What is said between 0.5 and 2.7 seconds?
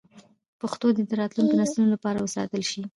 پښتو دې د راتلونکو نسلونو لپاره وساتل